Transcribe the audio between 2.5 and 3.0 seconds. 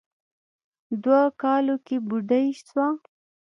سوه.